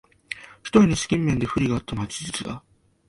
[0.63, 2.63] ひとえに資金面で不利があったのは事実だ